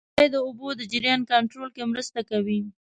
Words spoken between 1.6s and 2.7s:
کې مرسته کوي.